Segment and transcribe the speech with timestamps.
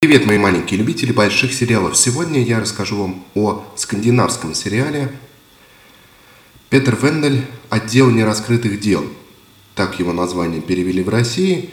[0.00, 1.96] Привет, мои маленькие любители больших сериалов.
[1.96, 5.10] Сегодня я расскажу вам о скандинавском сериале
[6.68, 9.04] Петер Вендель «Отдел нераскрытых дел».
[9.74, 11.70] Так его название перевели в России.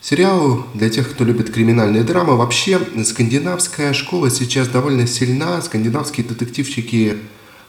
[0.00, 2.36] Сериал для тех, кто любит криминальные драмы.
[2.36, 5.62] Вообще, скандинавская школа сейчас довольно сильна.
[5.62, 7.16] Скандинавские детективчики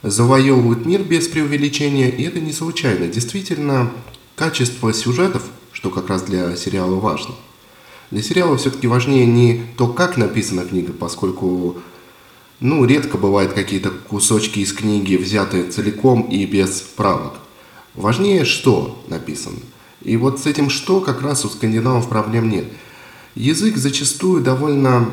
[0.02, 2.08] завоевывают мир без преувеличения.
[2.08, 3.06] И это не случайно.
[3.06, 3.92] Действительно,
[4.34, 7.36] качество сюжетов, что как раз для сериала важно–
[8.10, 11.76] для сериала все-таки важнее не то, как написана книга, поскольку
[12.60, 17.34] ну, редко бывают какие-то кусочки из книги, взятые целиком и без правок.
[17.94, 19.58] Важнее, что написано.
[20.02, 22.66] И вот с этим «что» как раз у скандинавов проблем нет.
[23.34, 25.10] Язык зачастую довольно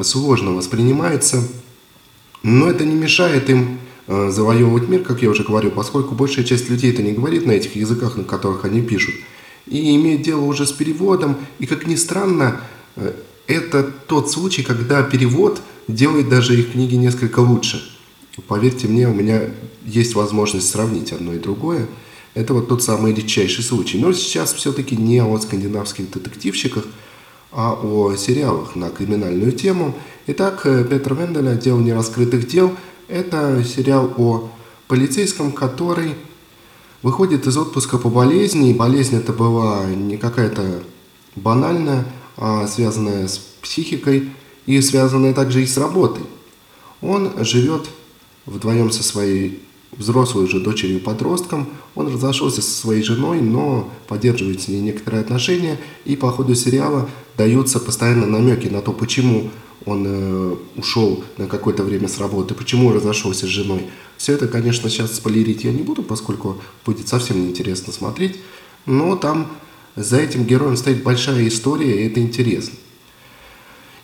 [0.00, 1.42] сложно воспринимается,
[2.42, 6.68] но это не мешает им э, завоевывать мир, как я уже говорил, поскольку большая часть
[6.68, 9.14] людей это не говорит на этих языках, на которых они пишут–
[9.66, 11.36] и имеет дело уже с переводом.
[11.58, 12.60] И, как ни странно,
[12.96, 13.12] э,
[13.46, 17.82] это тот случай, когда перевод делает даже их книги несколько лучше.
[18.48, 19.42] Поверьте мне, у меня
[19.84, 21.86] есть возможность сравнить одно и другое.
[22.34, 23.98] Это вот тот самый редчайший случай.
[23.98, 26.84] Но сейчас все-таки не о скандинавских детективщиках,
[27.50, 29.94] а о сериалах на криминальную тему.
[30.26, 32.72] Итак, э, Петр Вендель «Отдел нераскрытых дел»–
[33.08, 34.50] это сериал о
[34.88, 36.14] полицейском, который
[37.06, 40.82] выходит из отпуска по болезни, и болезнь это была не какая-то
[41.36, 42.04] банальная,
[42.36, 44.30] а связанная с психикой
[44.66, 46.24] и связанная также и с работой.
[47.00, 47.88] Он живет
[48.44, 51.68] вдвоем со своей взрослой уже дочерью-подростком.
[51.94, 55.78] Он разошелся со своей женой, но поддерживает с ней некоторые отношения.
[56.06, 59.50] И по ходу сериала даются постоянно намеки на то, почему
[59.86, 63.86] он э, ушел на какое-то время с работы, почему разошелся с женой.
[64.16, 68.36] Все это, конечно, сейчас спойлерить я не буду, поскольку будет совсем неинтересно смотреть,
[68.84, 69.56] но там
[69.94, 72.76] за этим героем стоит большая история, и это интересно.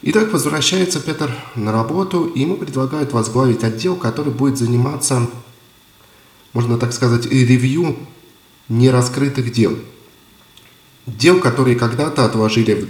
[0.03, 5.29] Итак, возвращается Петр на работу, и ему предлагают возглавить отдел, который будет заниматься,
[6.53, 7.97] можно так сказать, ревью
[8.69, 9.77] нераскрытых дел.
[11.07, 12.89] Дел, которые когда-то отложили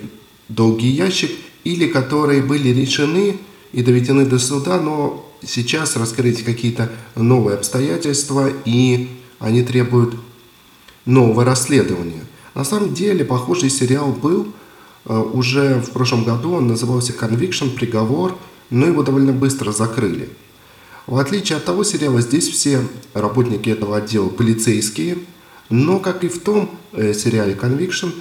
[0.49, 1.31] в долгий ящик
[1.65, 3.39] или которые были решены
[3.73, 9.09] и доведены до суда, но сейчас раскрыть какие-то новые обстоятельства, и
[9.39, 10.15] они требуют
[11.05, 12.25] нового расследования.
[12.55, 14.49] На самом деле, похожий сериал был
[15.07, 18.37] э, уже в прошлом году, он назывался «Conviction», «Приговор»,
[18.71, 20.31] но его довольно быстро закрыли.
[21.07, 22.81] В отличие от того сериала, здесь все
[23.15, 25.19] работники этого отдела полицейские,
[25.71, 28.13] но, как и в том э, сериале «Conviction»,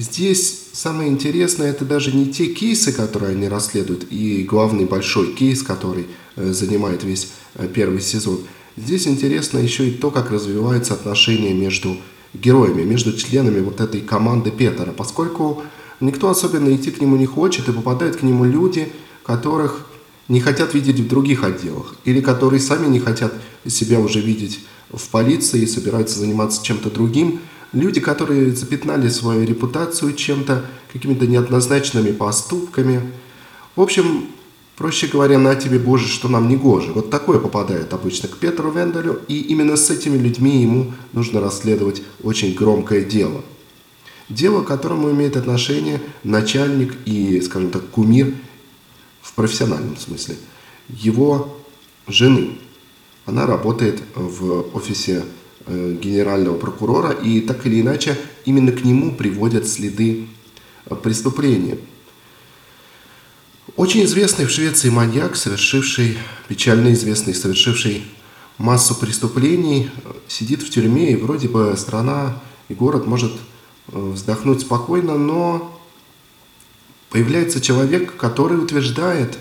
[0.00, 5.62] Здесь самое интересное, это даже не те кейсы, которые они расследуют, и главный большой кейс,
[5.62, 6.06] который
[6.36, 8.38] э, занимает весь э, первый сезон.
[8.78, 11.98] Здесь интересно еще и то, как развиваются отношения между
[12.32, 15.64] героями, между членами вот этой команды Петера, поскольку
[16.00, 18.90] никто особенно идти к нему не хочет, и попадают к нему люди,
[19.22, 19.86] которых
[20.28, 23.34] не хотят видеть в других отделах, или которые сами не хотят
[23.66, 27.40] себя уже видеть в полиции и собираются заниматься чем-то другим,
[27.72, 33.12] люди, которые запятнали свою репутацию чем-то, какими-то неоднозначными поступками.
[33.76, 34.26] В общем,
[34.76, 36.92] проще говоря, на тебе, Боже, что нам не гоже.
[36.92, 42.02] Вот такое попадает обычно к Петру Венделю, и именно с этими людьми ему нужно расследовать
[42.22, 43.42] очень громкое дело.
[44.28, 48.34] Дело, к которому имеет отношение начальник и, скажем так, кумир
[49.22, 50.36] в профессиональном смысле.
[50.88, 51.56] Его
[52.06, 52.58] жены.
[53.26, 55.24] Она работает в офисе
[55.70, 60.26] генерального прокурора, и так или иначе именно к нему приводят следы
[60.86, 61.78] э, преступления.
[63.76, 68.04] Очень известный в Швеции маньяк, совершивший, печально известный, совершивший
[68.58, 69.90] массу преступлений,
[70.28, 75.80] сидит в тюрьме, и вроде бы страна и город может э, вздохнуть спокойно, но
[77.10, 79.38] появляется человек, который утверждает,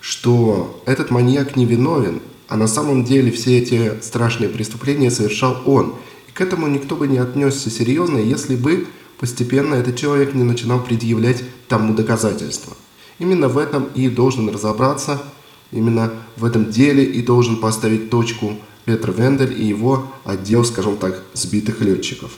[0.00, 5.94] что этот маньяк невиновен, а на самом деле все эти страшные преступления совершал он.
[6.28, 8.86] И к этому никто бы не отнесся серьезно, если бы
[9.18, 12.76] постепенно этот человек не начинал предъявлять тому доказательства.
[13.18, 15.22] Именно в этом и должен разобраться,
[15.70, 21.22] именно в этом деле и должен поставить точку Петр Вендель и его отдел, скажем так,
[21.32, 22.32] сбитых летчиков.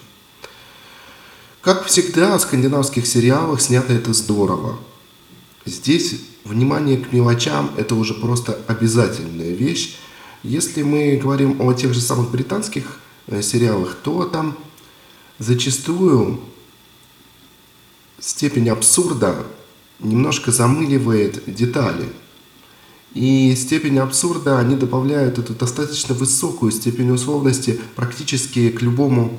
[1.60, 4.78] Как всегда, в скандинавских сериалах снято это здорово.
[5.64, 9.96] Здесь внимание к мелочам– это уже просто обязательная вещь.
[10.42, 14.56] Если мы говорим о тех же самых британских э, сериалах, то там
[15.38, 16.40] зачастую
[18.20, 19.44] степень абсурда
[19.98, 22.06] немножко замыливает детали.
[23.14, 29.38] И степень абсурда они добавляют эту достаточно высокую степень условности практически к любому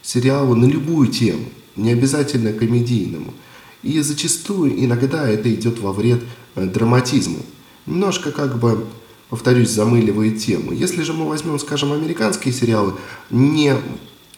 [0.00, 3.34] сериалу на любую тему, не обязательно комедийному–
[3.86, 6.20] И зачастую иногда это идет во вред
[6.56, 7.38] э, драматизму.
[7.86, 8.84] Немножко как бы,
[9.28, 10.72] повторюсь, замыливает тему.
[10.72, 12.94] Если же мы возьмем, скажем, американские сериалы,
[13.30, 13.74] не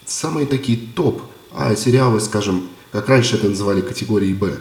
[0.06, 4.58] самые такие топ, а сериалы, скажем, как раньше это называли категорией «Б»,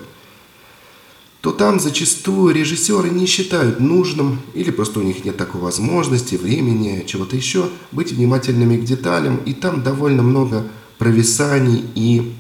[1.41, 7.06] то там зачастую режиссеры не считают нужным, или просто у них нет такой возможности, времени,
[7.07, 12.33] чего-то еще, быть внимательными к деталям, и там довольно много провисаний и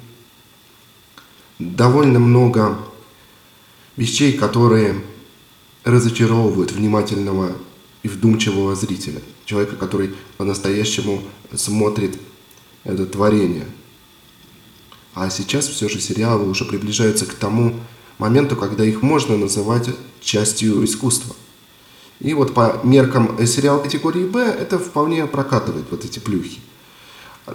[1.59, 2.77] довольно много
[3.95, 4.95] вещей, которые
[5.83, 7.55] разочаровывают внимательного
[8.07, 11.21] и вдумчивого зрителя, человека, который по-настоящему
[11.53, 12.17] смотрит
[12.85, 13.65] это творение.
[15.13, 17.75] А сейчас все же сериалы уже приближаются к тому
[18.17, 19.89] моменту, когда их можно называть
[20.21, 21.35] частью искусства.
[22.21, 26.61] И вот по меркам сериала категории «Б» это вполне прокатывает вот эти плюхи.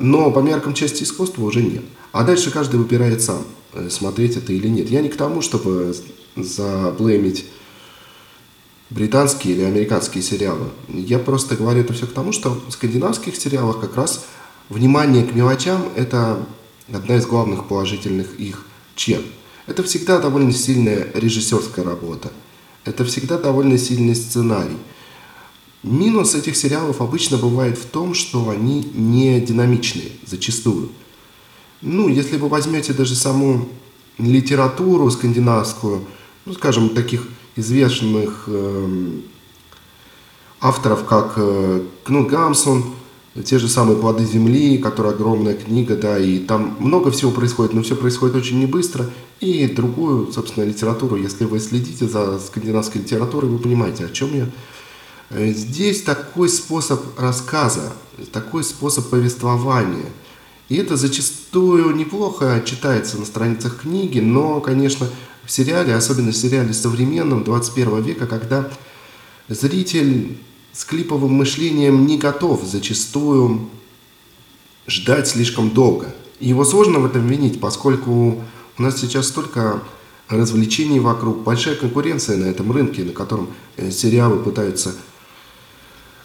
[0.01, 1.85] Но по меркам части искусства уже нет.
[2.13, 4.91] А дальше каждый выбирает сам, э, смотреть это или нет.
[4.91, 5.95] Я не к тому, чтобы
[6.37, 7.47] заблемить
[8.93, 10.69] британские или американские сериалы.
[10.89, 14.27] Я просто говорю это все к тому, что в скандинавских сериалах как раз
[14.69, 16.44] внимание к мелочам– это
[16.93, 19.25] одна из главных положительных их черт.
[19.67, 22.31] Это всегда довольно сильная режиссерская работа.
[22.85, 24.77] Это всегда довольно сильный сценарий.
[25.83, 30.91] Минус этих сериалов обычно бывает в том, что они не динамичные, зачастую.
[31.81, 33.69] Ну, если вы возьмете даже саму
[34.19, 36.05] литературу скандинавскую,
[36.44, 37.27] ну, скажем, таких
[37.57, 39.11] известных э,
[40.61, 42.85] авторов, как э, Кнут Гамсон,
[43.45, 47.83] те же самые «Плоды земли», которая огромная книга, да, и там много всего происходит, но
[47.83, 49.09] все происходит очень не быстро.
[49.41, 54.49] И другую, собственно, литературу, если вы следите за скандинавской литературой, вы понимаете, о чем я.
[55.31, 57.95] Э, здесь такой способ рассказа,
[58.33, 60.11] такой способ повествования.
[60.69, 65.09] И это зачастую неплохо читается на страницах книги, но, конечно,
[65.44, 68.71] в сериале, особенно в сериале современном 21 века, когда
[69.49, 70.39] зритель
[70.73, 73.69] с клиповым мышлением не готов зачастую
[74.87, 76.15] ждать слишком долго.
[76.41, 78.43] Его сложно в этом винить, поскольку
[78.79, 79.83] у нас сейчас столько
[80.29, 84.94] развлечений вокруг, большая конкуренция на этом рынке, на котором э, сериалы пытаются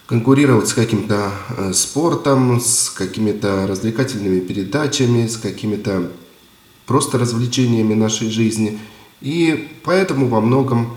[0.06, 6.12] конкурировать с каким-то э, спортом, с какими-то развлекательными передачами, с какими-то
[6.86, 8.80] просто развлечениями нашей жизни.
[9.22, 10.96] И поэтому во многом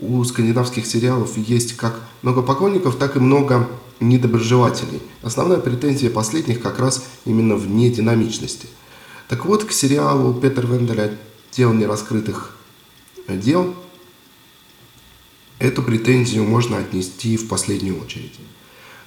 [0.00, 3.68] у скандинавских сериалов есть как много поклонников, так и много
[4.00, 5.00] недоброжелателей.
[5.22, 8.66] Основная претензия последних как раз именно в нединамичности.
[9.28, 11.16] Так вот, к сериалу Петер Венделя
[11.52, 12.56] «Дел нераскрытых
[13.28, 13.74] дел»
[15.58, 18.34] эту претензию можно отнести в последнюю очередь.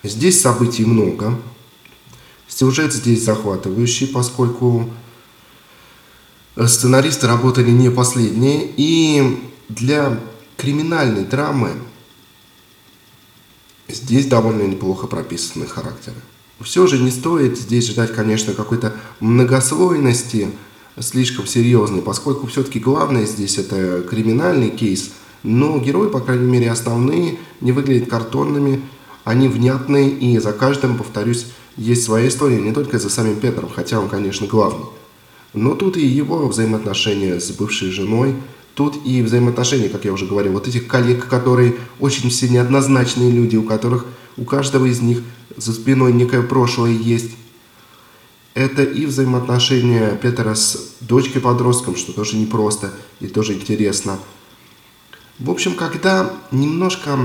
[0.03, 1.37] Здесь событий много,
[2.47, 4.89] сюжет здесь захватывающий, поскольку
[6.57, 10.19] сценаристы работали не последние, и для
[10.57, 11.71] криминальной драмы
[13.87, 16.17] здесь довольно неплохо прописаны характеры.
[16.61, 20.49] Все же не стоит здесь ждать, конечно, какой-то многослойности
[20.99, 25.11] слишком серьезной, поскольку все-таки главное здесь это криминальный кейс,
[25.43, 28.81] но герои, по крайней мере, основные, не выглядят картонными,
[29.25, 33.99] они внятные, и за каждым, повторюсь, есть своя история, не только за самим Петром, хотя
[33.99, 34.85] он, конечно, главный.
[35.55, 38.35] Но тут и его взаимоотношения с бывшей женой–
[38.75, 43.55] Тут и взаимоотношения, как я уже говорил, вот этих коллег, которые очень все неоднозначные люди,
[43.55, 45.21] у которых у каждого из них
[45.55, 47.31] за спиной некое прошлое есть.
[48.53, 54.19] Это и взаимоотношения Петера с дочкой-подростком, что тоже непросто и тоже интересно.
[55.39, 57.17] В общем, когда немножко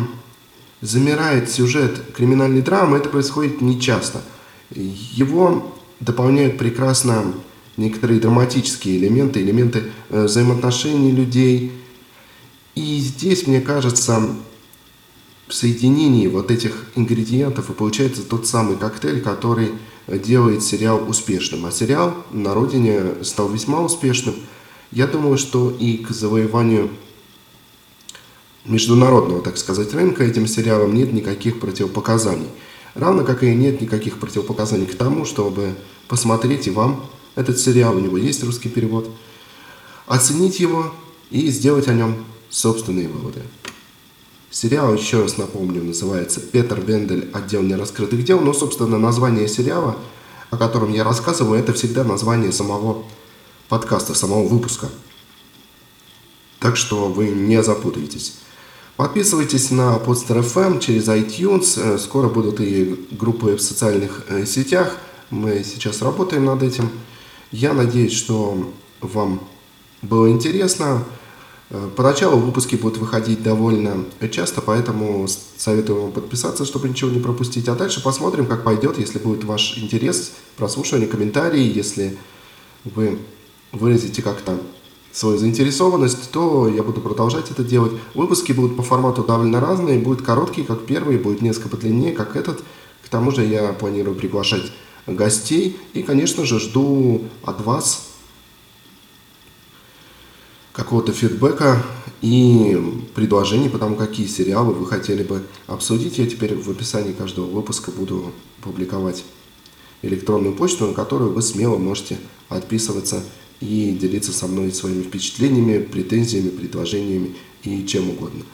[0.81, 4.23] замирает сюжет криминальной драмы, это происходит нечасто.
[4.71, 7.35] Его дополняют прекрасно
[7.81, 11.73] некоторые драматические элементы, элементы э, взаимоотношений людей.
[12.75, 14.29] И здесь, мне кажется,
[15.49, 19.73] в соединении вот этих ингредиентов и получается тот самый коктейль, который
[20.07, 21.67] делает сериал успешным.
[21.67, 24.35] А сериал на родине стал весьма успешным.
[24.93, 26.91] Я думаю, что и к завоеванию
[28.65, 32.49] международного, так сказать, рынка этим сериалам нет никаких противопоказаний.
[32.95, 35.75] Равно как и нет никаких противопоказаний к тому, чтобы
[36.09, 39.11] посмотреть и вам этот сериал, у него есть русский перевод,
[40.07, 40.93] оценить его
[41.31, 43.43] и сделать о нем собственные выводы.
[44.51, 47.31] Сериал, еще раз напомню, называется «Петр Вендель.
[47.33, 49.97] Отдел нераскрытых дел», но, собственно, название сериала,
[50.51, 53.05] о котором я рассказываю, это всегда название самого
[53.69, 54.89] подкаста, самого выпуска.
[56.59, 58.35] Так что вы не запутаетесь.
[58.97, 61.81] Подписывайтесь на Podster FM через iTunes.
[61.81, 64.99] Э, скоро будут и группы в социальных э, сетях.
[65.31, 66.91] Мы сейчас работаем над этим.
[67.53, 69.41] Я надеюсь, что вам
[70.03, 71.05] было интересно.
[71.71, 75.27] Э, поначалу выпуски будут выходить довольно часто, поэтому
[75.57, 77.69] советую вам подписаться, чтобы ничего не пропустить.
[77.69, 82.17] А дальше посмотрим, как пойдет, если будет ваш интерес, прослушивание, комментарии, если
[82.85, 83.19] вы
[83.73, 84.59] выразите как-то
[85.13, 87.93] свою заинтересованность, то я буду продолжать это делать.
[88.15, 92.63] Выпуски будут по формату довольно разные, будут короткие, как первый, будет несколько подлиннее, как этот.
[93.05, 94.71] К тому же я планирую приглашать
[95.17, 98.11] гостей и, конечно же, жду от вас
[100.73, 101.83] какого-то фидбэка
[102.23, 102.79] и
[103.15, 106.19] предложений по тому, какие сериалы вы хотели бы обсудить.
[106.19, 109.25] Я теперь в описании каждого выпуска буду публиковать
[110.03, 113.23] электронную почту, на которую вы смело можете отписываться
[113.61, 118.45] и делиться со мной своими впечатлениями, претензиями, предложениями и чем угодно.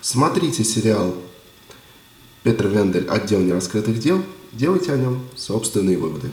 [0.00, 1.14] Смотрите сериал
[2.42, 4.22] Петр Вендель «Отдел нераскрытых дел»,
[4.54, 6.30] делайте о нем собственные выводы.